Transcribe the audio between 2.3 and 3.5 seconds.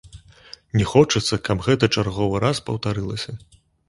раз паўтарылася.